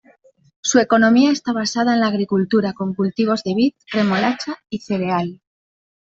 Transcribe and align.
Su 0.61 0.79
economía 0.79 1.31
está 1.31 1.53
basada 1.53 1.93
en 1.93 1.99
la 1.99 2.07
agricultura 2.07 2.73
con 2.73 2.95
cultivos 2.95 3.43
de 3.43 3.53
vid, 3.53 3.73
remolacha 3.91 4.57
y 4.67 4.79
cereal. 4.79 5.39